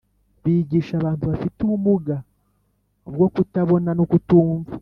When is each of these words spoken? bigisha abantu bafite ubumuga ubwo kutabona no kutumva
bigisha 0.43 0.93
abantu 0.97 1.23
bafite 1.31 1.57
ubumuga 1.61 2.15
ubwo 3.07 3.25
kutabona 3.33 3.89
no 3.97 4.03
kutumva 4.11 4.71